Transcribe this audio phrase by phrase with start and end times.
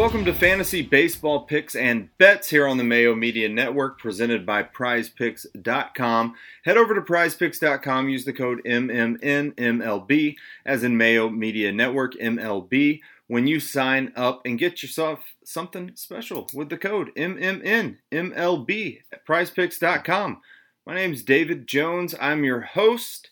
[0.00, 4.62] Welcome to Fantasy Baseball Picks and Bets here on the Mayo Media Network, presented by
[4.62, 6.34] PrizePicks.com.
[6.64, 13.46] Head over to PrizePicks.com, use the code MMNMLB, as in Mayo Media Network MLB, when
[13.46, 20.40] you sign up and get yourself something special with the code MMNMLB at PrizePicks.com.
[20.86, 22.14] My name is David Jones.
[22.18, 23.28] I'm your host.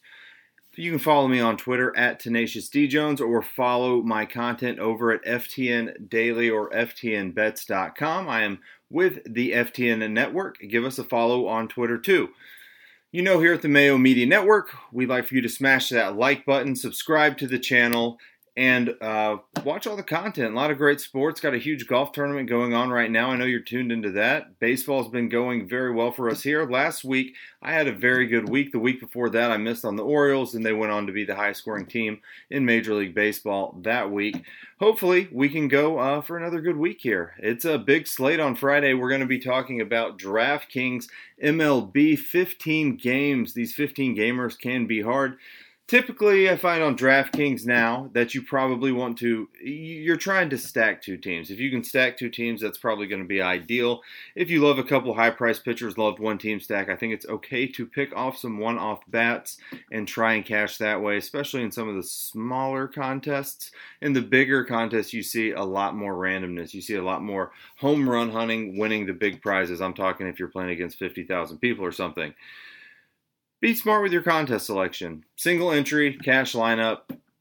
[0.78, 5.10] You can follow me on Twitter at Tenacious D Jones or follow my content over
[5.10, 8.28] at FTN Daily or FTNBets.com.
[8.28, 10.58] I am with the FTN Network.
[10.60, 12.28] Give us a follow on Twitter too.
[13.10, 16.16] You know, here at the Mayo Media Network, we'd like for you to smash that
[16.16, 18.20] like button, subscribe to the channel,
[18.58, 20.52] and uh, watch all the content.
[20.52, 21.40] A lot of great sports.
[21.40, 23.30] Got a huge golf tournament going on right now.
[23.30, 24.58] I know you're tuned into that.
[24.58, 26.68] Baseball's been going very well for us here.
[26.68, 28.72] Last week, I had a very good week.
[28.72, 31.24] The week before that, I missed on the Orioles, and they went on to be
[31.24, 34.42] the highest scoring team in Major League Baseball that week.
[34.80, 37.34] Hopefully, we can go uh, for another good week here.
[37.38, 38.92] It's a big slate on Friday.
[38.92, 41.06] We're going to be talking about DraftKings
[41.40, 43.54] MLB 15 games.
[43.54, 45.36] These 15 gamers can be hard
[45.88, 51.02] typically I find on DraftKings now that you probably want to you're trying to stack
[51.02, 51.50] two teams.
[51.50, 54.02] If you can stack two teams, that's probably going to be ideal.
[54.36, 57.26] If you love a couple high price pitchers, loved one team stack, I think it's
[57.26, 59.56] okay to pick off some one off bats
[59.90, 63.72] and try and cash that way, especially in some of the smaller contests.
[64.02, 66.74] In the bigger contests, you see a lot more randomness.
[66.74, 69.80] You see a lot more home run hunting winning the big prizes.
[69.80, 72.34] I'm talking if you're playing against 50,000 people or something.
[73.60, 75.24] Be smart with your contest selection.
[75.36, 77.00] Single entry, cash lineup,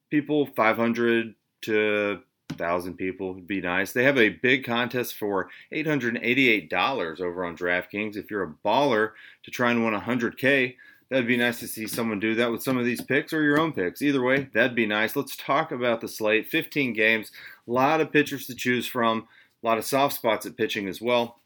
[0.10, 3.92] people 500 to 1,000 people would be nice.
[3.92, 8.18] They have a big contest for $888 over on DraftKings.
[8.18, 9.12] If you're a baller
[9.44, 10.76] to try and win 100K,
[11.10, 13.60] that'd be nice to see someone do that with some of these picks or your
[13.60, 14.02] own picks.
[14.02, 15.16] Either way, that'd be nice.
[15.16, 16.48] Let's talk about the slate.
[16.48, 17.32] 15 games,
[17.68, 19.28] a lot of pitchers to choose from,
[19.64, 21.40] a lot of soft spots at pitching as well.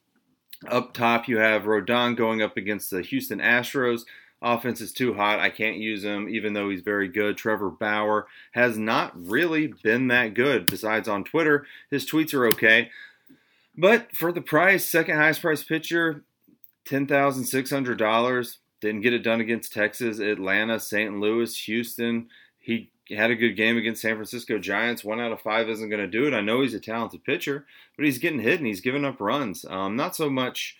[0.69, 4.01] Up top, you have Rodon going up against the Houston Astros.
[4.41, 5.39] Offense is too hot.
[5.39, 7.37] I can't use him, even though he's very good.
[7.37, 10.65] Trevor Bauer has not really been that good.
[10.65, 12.89] Besides on Twitter, his tweets are okay.
[13.77, 16.23] But for the price, second highest price pitcher,
[16.85, 18.57] $10,600.
[18.81, 21.19] Didn't get it done against Texas, Atlanta, St.
[21.19, 22.27] Louis, Houston.
[22.59, 25.03] He had a good game against San Francisco Giants.
[25.03, 26.33] One out of five isn't going to do it.
[26.33, 27.65] I know he's a talented pitcher,
[27.95, 29.65] but he's getting hit and he's giving up runs.
[29.69, 30.77] Um, not so much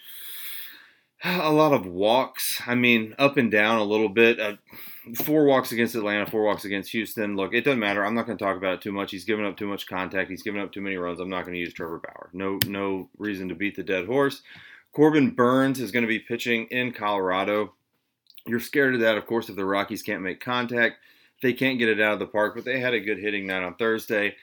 [1.26, 2.62] a lot of walks.
[2.66, 4.40] I mean, up and down a little bit.
[4.40, 4.56] Uh,
[5.16, 7.36] four walks against Atlanta, four walks against Houston.
[7.36, 8.04] Look, it doesn't matter.
[8.04, 9.12] I'm not going to talk about it too much.
[9.12, 10.30] He's given up too much contact.
[10.30, 11.20] He's given up too many runs.
[11.20, 12.30] I'm not going to use Trevor Bauer.
[12.34, 14.42] No, no reason to beat the dead horse.
[14.94, 17.74] Corbin Burnes is going to be pitching in Colorado.
[18.48, 20.98] You're scared of that, of course, if the Rockies can't make contact.
[21.42, 23.64] They can't get it out of the park, but they had a good hitting night
[23.64, 24.36] on Thursday.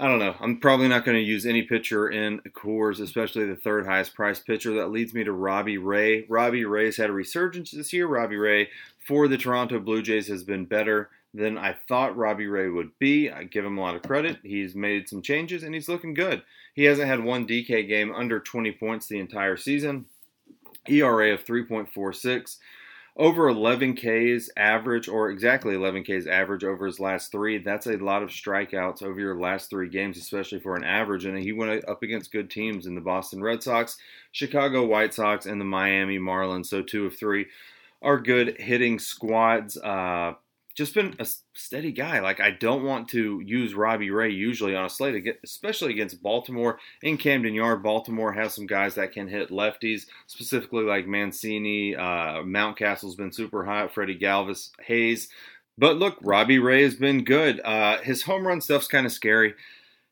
[0.00, 0.34] I don't know.
[0.40, 4.46] I'm probably not going to use any pitcher in Coors, especially the third highest priced
[4.46, 4.72] pitcher.
[4.72, 6.24] That leads me to Robbie Ray.
[6.26, 8.06] Robbie Ray's had a resurgence this year.
[8.06, 8.70] Robbie Ray
[9.06, 13.30] for the Toronto Blue Jays has been better than I thought Robbie Ray would be.
[13.30, 14.38] I give him a lot of credit.
[14.42, 16.42] He's made some changes and he's looking good.
[16.74, 20.06] He hasn't had one DK game under 20 points the entire season.
[20.88, 22.56] ERA of 3.46
[23.16, 27.58] over 11 Ks average, or exactly 11 Ks average over his last three.
[27.58, 31.24] That's a lot of strikeouts over your last three games, especially for an average.
[31.24, 33.96] And he went up against good teams in the Boston Red Sox,
[34.32, 36.66] Chicago White Sox, and the Miami Marlins.
[36.66, 37.46] So two of three
[38.02, 39.76] are good hitting squads.
[39.76, 40.34] Uh,
[40.80, 42.20] just been a steady guy.
[42.20, 46.78] Like I don't want to use Robbie Ray usually on a slate, especially against Baltimore
[47.02, 47.82] in Camden Yard.
[47.82, 51.94] Baltimore has some guys that can hit lefties, specifically like Mancini.
[51.94, 53.92] Uh, Mountcastle's been super hot.
[53.92, 55.28] Freddie Galvis, Hayes.
[55.76, 57.60] But look, Robbie Ray has been good.
[57.60, 59.54] Uh, his home run stuff's kind of scary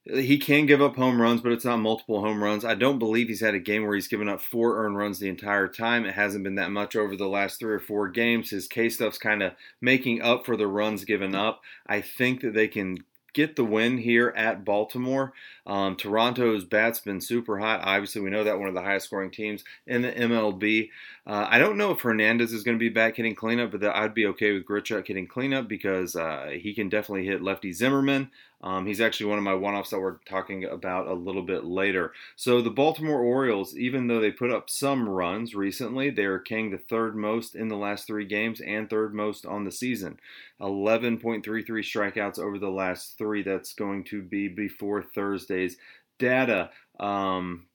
[0.09, 2.65] he can give up home runs, but it's not multiple home runs.
[2.65, 5.29] I don't believe he's had a game where he's given up four earned runs the
[5.29, 6.07] entire time.
[6.07, 8.51] It hasn't been that much over the last three or four games.
[8.51, 11.61] His K stuff's kind of making up for the runs given up.
[11.87, 12.99] I think that they can
[13.35, 15.33] get the win here at Baltimore.
[15.67, 17.83] Um, Toronto's bat's been super hot.
[17.85, 20.89] Obviously, we know that one of the highest scoring teams in the MLB.
[21.27, 24.15] Uh, I don't know if Hernandez is going to be back hitting cleanup, but I'd
[24.15, 28.31] be okay with Grichuk hitting cleanup because uh, he can definitely hit lefty Zimmerman.
[28.61, 31.65] Um, he's actually one of my one offs that we're talking about a little bit
[31.65, 32.13] later.
[32.35, 36.71] So, the Baltimore Orioles, even though they put up some runs recently, they are king
[36.71, 40.19] the third most in the last three games and third most on the season.
[40.61, 43.43] 11.33 strikeouts over the last three.
[43.43, 45.77] That's going to be before Thursday's
[46.19, 46.71] data.
[46.99, 47.67] Um,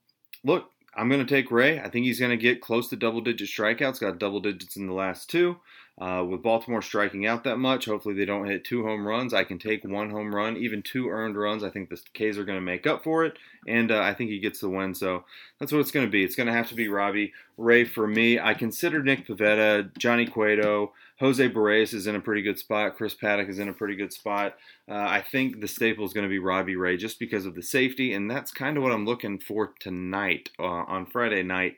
[0.43, 1.79] look, I'm going to take Ray.
[1.79, 4.01] I think he's going to get close to double digit strikeouts.
[4.01, 5.57] Got double digits in the last two.
[6.01, 9.31] Uh, with Baltimore striking out that much, hopefully they don't hit two home runs.
[9.31, 11.63] I can take one home run, even two earned runs.
[11.63, 13.37] I think the K's are going to make up for it,
[13.67, 14.95] and uh, I think he gets the win.
[14.95, 15.23] So
[15.59, 16.23] that's what it's going to be.
[16.23, 18.39] It's going to have to be Robbie Ray for me.
[18.39, 22.97] I consider Nick Pivetta, Johnny Cueto, Jose Berrios is in a pretty good spot.
[22.97, 24.55] Chris Paddack is in a pretty good spot.
[24.89, 27.61] Uh, I think the staple is going to be Robbie Ray just because of the
[27.61, 31.75] safety, and that's kind of what I'm looking for tonight uh, on Friday night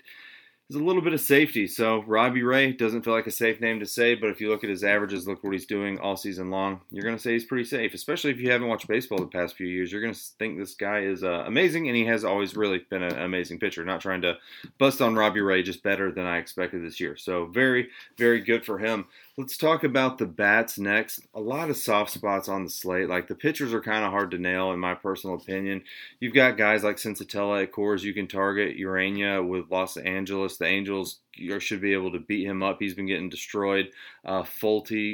[0.69, 1.67] there's a little bit of safety.
[1.67, 4.63] So Robbie Ray doesn't feel like a safe name to say, but if you look
[4.63, 7.45] at his averages, look what he's doing all season long, you're going to say he's
[7.45, 7.94] pretty safe.
[7.94, 10.73] Especially if you haven't watched baseball the past few years, you're going to think this
[10.73, 13.85] guy is uh, amazing, and he has always really been an amazing pitcher.
[13.85, 14.38] Not trying to
[14.79, 17.15] bust on Robbie Ray, just better than I expected this year.
[17.15, 19.06] So very, very good for him.
[19.37, 21.19] Let's talk about the bats next.
[21.33, 23.09] A lot of soft spots on the slate.
[23.09, 25.83] Like the pitchers are kind of hard to nail, in my personal opinion.
[26.21, 28.77] You've got guys like Senzatela at Coors you can target.
[28.77, 30.55] Urena with Los Angeles.
[30.55, 31.19] The Angels
[31.59, 32.77] should be able to beat him up.
[32.79, 33.89] He's been getting destroyed.
[34.23, 34.45] Uh,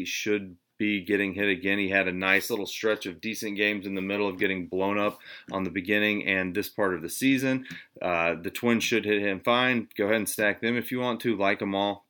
[0.04, 1.80] should be getting hit again.
[1.80, 5.00] He had a nice little stretch of decent games in the middle of getting blown
[5.00, 5.18] up
[5.52, 7.66] on the beginning and this part of the season.
[8.00, 9.88] Uh, the Twins should hit him fine.
[9.98, 11.36] Go ahead and stack them if you want to.
[11.36, 12.06] Like them all.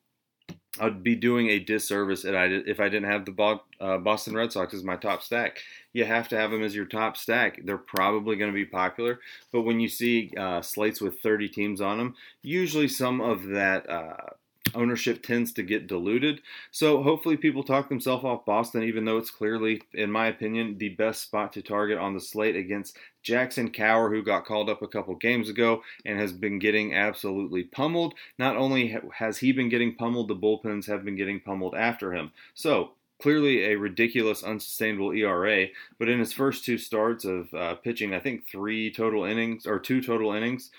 [0.80, 4.82] I'd be doing a disservice if I, didn't have the uh, Boston Red Sox as
[4.82, 5.58] my top stack.
[5.92, 7.60] You have to have them as your top stack.
[7.62, 9.20] They're probably going to be popular,
[9.52, 13.88] but when you see uh, slates with 30 teams on them, usually some of that
[13.88, 14.30] uh,
[14.74, 16.40] ownership tends to get diluted.
[16.70, 20.90] So hopefully people talk themselves off Boston, even though it's clearly, in my opinion, the
[20.90, 24.88] best spot to target on the slate against Jackson Kowar, who got called up a
[24.88, 28.14] couple games ago and has been getting absolutely pummeled.
[28.38, 32.32] Not only has he been getting pummeled, the bullpens have been getting pummeled after him.
[32.54, 32.92] So
[33.22, 35.68] clearly a ridiculous, unsustainable ERA.
[35.98, 39.78] But in his first two starts of uh, pitching, I think three total innings or
[39.78, 40.70] two total innings,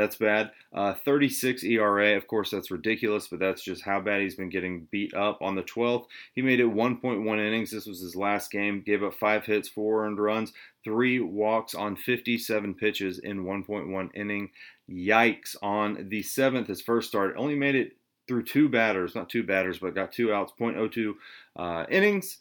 [0.00, 0.50] that's bad.
[0.72, 4.88] Uh, 36 ERA, of course, that's ridiculous, but that's just how bad he's been getting
[4.90, 5.42] beat up.
[5.42, 7.70] On the 12th, he made it 1.1 innings.
[7.70, 8.82] This was his last game.
[8.84, 10.54] Gave up five hits, four earned runs,
[10.84, 14.50] three walks on 57 pitches in 1.1 inning.
[14.90, 15.54] Yikes.
[15.62, 17.92] On the 7th, his first start, only made it
[18.26, 21.14] through two batters, not two batters, but got two outs, 0.02
[21.56, 22.38] uh, innings.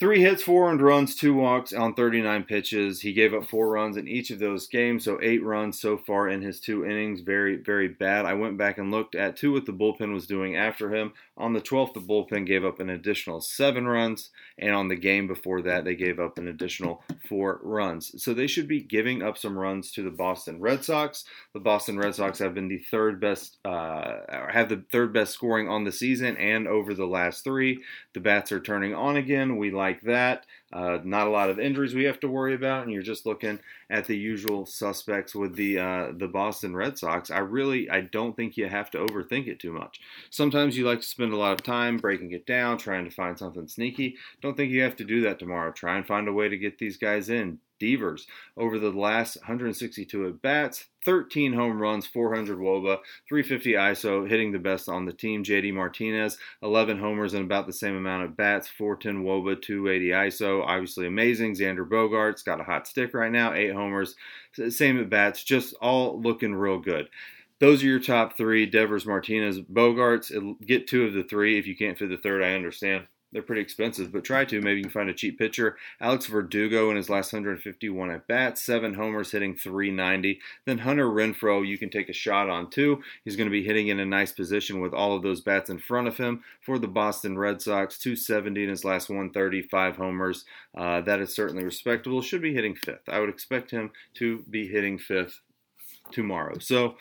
[0.00, 3.02] Three hits, four earned runs, two walks on 39 pitches.
[3.02, 6.26] He gave up four runs in each of those games, so eight runs so far
[6.26, 7.20] in his two innings.
[7.20, 8.24] Very, very bad.
[8.24, 11.12] I went back and looked at two what the bullpen was doing after him.
[11.36, 15.26] On the 12th, the bullpen gave up an additional seven runs, and on the game
[15.26, 18.22] before that, they gave up an additional four runs.
[18.22, 21.26] So they should be giving up some runs to the Boston Red Sox.
[21.52, 25.68] The Boston Red Sox have been the third best, uh, have the third best scoring
[25.68, 27.82] on the season and over the last three.
[28.14, 29.58] The bats are turning on again.
[29.58, 30.46] We like like that.
[30.72, 33.58] Uh, not a lot of injuries we have to worry about, and you're just looking
[33.90, 37.30] at the usual suspects with the uh, the Boston Red Sox.
[37.30, 40.00] I really I don't think you have to overthink it too much.
[40.30, 43.38] Sometimes you like to spend a lot of time breaking it down, trying to find
[43.38, 44.16] something sneaky.
[44.40, 45.72] Don't think you have to do that tomorrow.
[45.72, 47.58] Try and find a way to get these guys in.
[47.80, 48.26] Devers
[48.56, 54.58] over the last 162 at bats, 13 home runs, 400 woba, 350 ISO, hitting the
[54.58, 55.42] best on the team.
[55.42, 60.59] JD Martinez, 11 homers and about the same amount of bats, 410 woba, 280 ISO.
[60.62, 61.54] Obviously amazing.
[61.54, 64.16] Xander Bogaerts got a hot stick right now, eight homers,
[64.68, 67.08] same at bats, just all looking real good.
[67.58, 70.56] Those are your top three: Devers, Martinez, Bogaerts.
[70.66, 71.58] Get two of the three.
[71.58, 74.60] If you can't fit the third, I understand they're pretty expensive, but try to.
[74.60, 75.76] Maybe you can find a cheap pitcher.
[76.00, 80.40] Alex Verdugo in his last 151 at bat, seven homers, hitting 390.
[80.66, 83.02] Then Hunter Renfroe, you can take a shot on too.
[83.24, 85.78] He's going to be hitting in a nice position with all of those bats in
[85.78, 87.98] front of him for the Boston Red Sox.
[87.98, 90.44] 270 in his last 135 homers.
[90.76, 92.22] Uh, that is certainly respectable.
[92.22, 93.08] Should be hitting fifth.
[93.08, 95.40] I would expect him to be hitting fifth
[96.12, 96.58] tomorrow.
[96.58, 96.96] So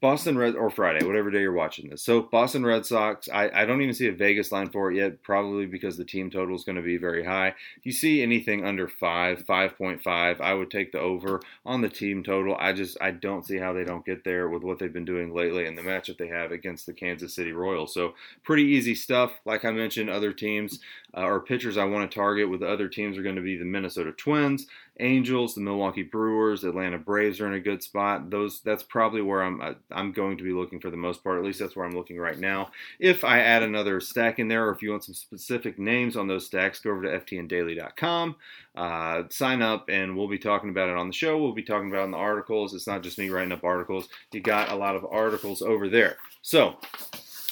[0.00, 2.02] Boston Red or Friday, whatever day you're watching this.
[2.02, 5.22] So Boston Red Sox, I, I don't even see a Vegas line for it yet,
[5.22, 7.48] probably because the team total is going to be very high.
[7.76, 12.22] If you see anything under five, 5.5, I would take the over on the team
[12.22, 12.56] total.
[12.58, 15.34] I just I don't see how they don't get there with what they've been doing
[15.34, 17.92] lately and the matchup they have against the Kansas City Royals.
[17.92, 19.32] So pretty easy stuff.
[19.44, 20.80] Like I mentioned, other teams
[21.16, 23.56] uh, or pitchers I want to target with the other teams are going to be
[23.56, 24.66] the Minnesota Twins,
[25.00, 28.30] Angels, the Milwaukee Brewers, Atlanta Braves are in a good spot.
[28.30, 31.38] Those that's probably where I'm I'm going to be looking for the most part.
[31.38, 32.70] At least that's where I'm looking right now.
[33.00, 36.28] If I add another stack in there, or if you want some specific names on
[36.28, 38.36] those stacks, go over to ftndaily.com,
[38.76, 41.38] uh, sign up, and we'll be talking about it on the show.
[41.38, 42.72] We'll be talking about it in the articles.
[42.72, 44.08] It's not just me writing up articles.
[44.32, 46.18] You got a lot of articles over there.
[46.42, 46.76] So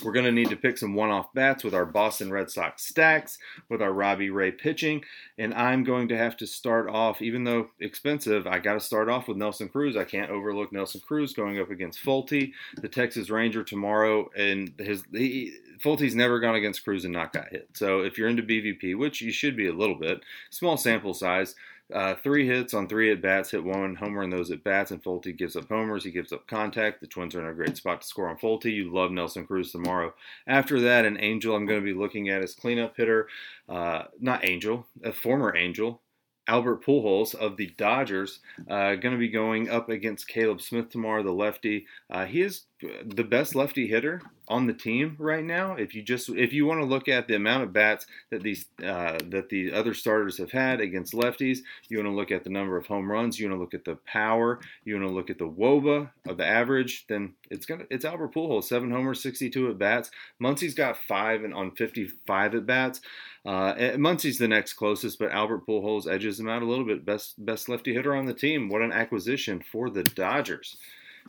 [0.04, 2.84] We're going to need to pick some one off bats with our Boston Red Sox
[2.84, 5.04] stacks, with our Robbie Ray pitching.
[5.38, 9.08] And I'm going to have to start off, even though expensive, I got to start
[9.08, 9.96] off with Nelson Cruz.
[9.96, 14.30] I can't overlook Nelson Cruz going up against Folty, the Texas Ranger tomorrow.
[14.36, 17.68] And his he, Folty's never gone against Cruz and not got hit.
[17.74, 21.54] So if you're into BVP, which you should be a little bit, small sample size,
[21.92, 25.02] uh, three hits on three at bats, hit one homer in those at bats, and
[25.02, 26.04] Folty gives up homers.
[26.04, 27.00] He gives up contact.
[27.00, 28.72] The Twins are in a great spot to score on Folty.
[28.72, 30.14] You love Nelson Cruz tomorrow.
[30.46, 33.28] After that, an Angel I'm going to be looking at as cleanup hitter.
[33.68, 36.00] Uh, not Angel, a former Angel,
[36.48, 41.22] Albert Pujols of the Dodgers uh, going to be going up against Caleb Smith tomorrow,
[41.22, 41.86] the lefty.
[42.10, 42.62] Uh, he is
[43.04, 45.74] the best lefty hitter on the team right now.
[45.74, 48.66] If you just if you want to look at the amount of bats that these
[48.84, 51.58] uh, that the other starters have had against lefties,
[51.88, 53.38] you want to look at the number of home runs.
[53.38, 54.60] You want to look at the power.
[54.84, 57.06] You want to look at the WOBA of the average.
[57.08, 60.10] Then it's gonna it's Albert Pujols, seven homers, 62 at bats.
[60.40, 63.00] Muncy's got five and on 55 at bats.
[63.44, 67.04] Uh, the next closest, but Albert Pujols edges him out a little bit.
[67.04, 68.68] Best best lefty hitter on the team.
[68.68, 70.76] What an acquisition for the Dodgers.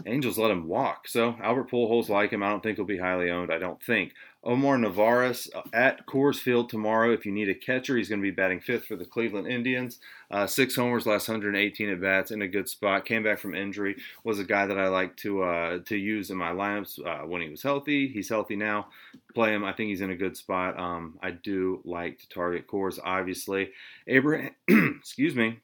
[0.06, 1.08] Angels let him walk.
[1.08, 2.44] So Albert Pujols like him.
[2.44, 3.52] I don't think he'll be highly owned.
[3.52, 4.14] I don't think.
[4.46, 7.14] Omar Narvaez uh, at Coors Field tomorrow.
[7.14, 10.00] If you need a catcher, he's going to be batting fifth for the Cleveland Indians.
[10.30, 13.06] Uh, six homers, last 118 at bats, in a good spot.
[13.06, 13.96] Came back from injury.
[14.26, 17.42] Was a guy that I like to uh, to use in my lineups uh, when
[17.42, 18.10] he was healthy.
[18.10, 18.88] He's healthy now.
[19.34, 19.64] Play him.
[19.64, 20.78] I think he's in a good spot.
[20.78, 23.70] Um, I do like to target Coors, obviously.
[24.08, 24.52] Abraham,
[25.00, 25.62] excuse me,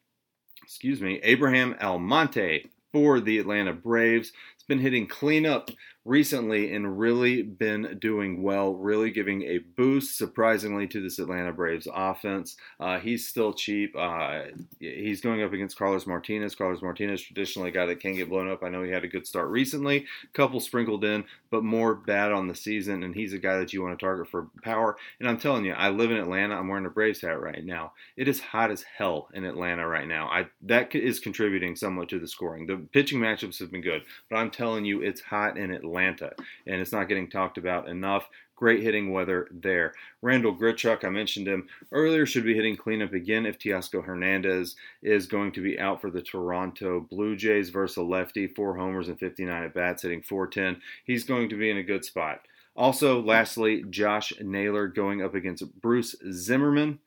[0.63, 4.31] excuse me, Abraham Almonte for the Atlanta Braves.
[4.69, 5.71] Been hitting cleanup
[6.05, 11.87] recently and really been doing well, really giving a boost, surprisingly, to this Atlanta Braves
[11.93, 12.55] offense.
[12.79, 13.95] Uh, he's still cheap.
[13.97, 14.41] Uh,
[14.79, 16.55] he's going up against Carlos Martinez.
[16.55, 18.63] Carlos Martinez, traditionally a guy that can get blown up.
[18.63, 22.47] I know he had a good start recently, couple sprinkled in, but more bad on
[22.47, 24.97] the season, and he's a guy that you want to target for power.
[25.19, 26.55] And I'm telling you, I live in Atlanta.
[26.55, 27.93] I'm wearing a Braves hat right now.
[28.17, 30.27] It is hot as hell in Atlanta right now.
[30.27, 32.65] I that is contributing somewhat to the scoring.
[32.65, 36.33] The pitching matchups have been good, but I'm telling you, it's hot in Atlanta.
[36.67, 38.29] And it's not getting talked about enough.
[38.55, 39.93] Great hitting weather there.
[40.21, 45.27] Randall Grichuk, I mentioned him earlier, should be hitting cleanup again if Teoscar Hernandez is
[45.27, 48.47] going to be out for the Toronto Blue Jays versus a lefty.
[48.47, 50.81] Four homers and 59 at bats, hitting 410.
[51.05, 52.41] He's going to be in a good spot.
[52.75, 56.99] Also, lastly, Josh Naylor going up against Bruce Zimmerman.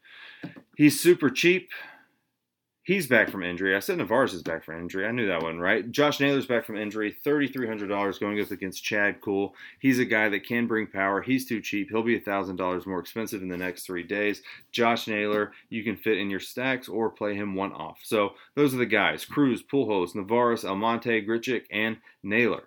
[0.76, 1.70] He's super cheap.
[2.84, 3.76] He's back from injury.
[3.76, 5.06] I said Navarre's is back from injury.
[5.06, 5.88] I knew that one, right?
[5.92, 7.16] Josh Naylor's back from injury.
[7.24, 9.54] $3,300 going up against Chad Kuhl.
[9.78, 11.22] He's a guy that can bring power.
[11.22, 11.90] He's too cheap.
[11.90, 14.42] He'll be $1,000 more expensive in the next three days.
[14.72, 18.00] Josh Naylor, you can fit in your stacks or play him one off.
[18.02, 22.64] So those are the guys Cruz, Pujols, Navarez, Almonte, Grichuk, and Naylor.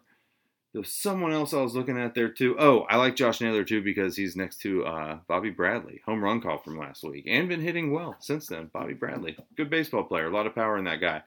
[0.75, 2.57] There was someone else I was looking at there too.
[2.59, 6.41] Oh, I like Josh Naylor too because he's next to uh, Bobby Bradley, home run
[6.41, 8.69] call from last week, and been hitting well since then.
[8.73, 11.23] Bobby Bradley, good baseball player, a lot of power in that guy A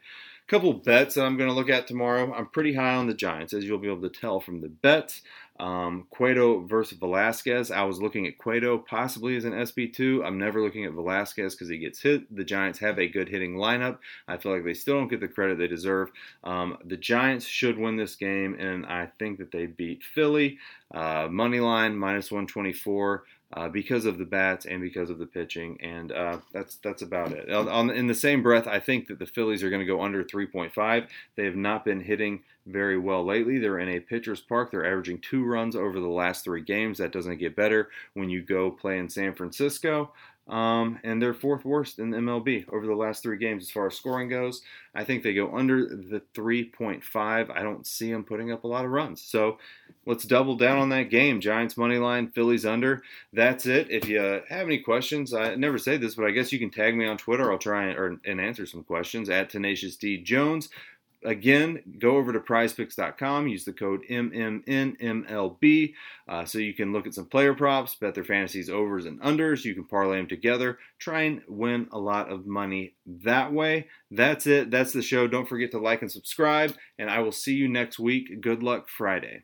[0.49, 2.31] couple bets that I'm going to look at tomorrow.
[2.35, 5.23] I'm pretty high on the Giants, as you'll be able to tell from the bets.
[5.59, 7.71] Um, Cueto versus Velasquez.
[7.71, 10.25] I was looking at Cueto possibly as an SP2.
[10.25, 12.35] I'm never looking at Velasquez because he gets hit.
[12.35, 13.99] The Giants have a good hitting lineup.
[14.29, 16.11] I feel like they still don't get the credit they deserve.
[16.45, 20.59] Um, the Giants should win this game, and I think that they beat Philly.
[20.95, 23.25] Uh, money line minus 124
[23.55, 27.33] uh, because of the bats and because of the pitching, and uh, that's that's about
[27.33, 27.50] it.
[27.50, 30.23] On, in the same breath, I think that the Phillies are going to go under
[30.23, 31.09] 3.5.
[31.37, 33.59] They have not been hitting very well lately.
[33.59, 34.71] They're in a pitcher's park.
[34.71, 36.99] They're averaging two runs over the last three games.
[36.99, 40.13] That doesn't get better when you go play in San Francisco.
[40.49, 43.97] Um, and they're fourth worst in MLB over the last three games as far as
[43.97, 44.63] scoring goes.
[44.95, 47.03] I think they go under the 3.5.
[47.55, 49.21] I don't see them putting up a lot of runs.
[49.21, 49.59] So
[50.07, 51.43] let's double down on that game.
[51.43, 53.03] Giants money line, Phillies under.
[53.35, 53.91] That's it.
[53.91, 56.97] If you have any questions, I never say this, but I guess you can tag
[56.97, 57.53] me on Twitter.
[57.53, 60.71] I'll try and, or, and answer some questions at Tenacious D Jones.
[61.25, 65.95] Again, go over to prizepicks.com, use the code MMNMLB
[66.29, 69.65] uh, so you can look at some player props, bet their fantasies overs and unders.
[69.65, 73.89] You can parlay them together, try and win a lot of money that way.
[74.11, 74.71] That's it.
[74.71, 75.27] That's the show.
[75.27, 78.41] Don't forget to like and subscribe, and I will see you next week.
[78.41, 79.43] Good luck Friday.